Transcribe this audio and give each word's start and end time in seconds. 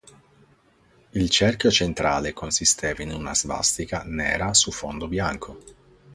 Il 1.11 1.29
cerchio 1.29 1.69
centrale 1.69 2.33
consisteva 2.33 3.03
in 3.03 3.11
una 3.11 3.35
svastica 3.35 4.01
nera 4.03 4.51
su 4.55 4.71
fondo 4.71 5.07
bianco. 5.07 5.59